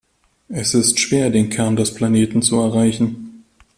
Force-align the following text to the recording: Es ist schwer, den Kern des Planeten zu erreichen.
Es 0.49 0.73
ist 0.73 0.99
schwer, 0.99 1.29
den 1.29 1.51
Kern 1.51 1.75
des 1.75 1.93
Planeten 1.93 2.41
zu 2.41 2.55
erreichen. 2.59 3.43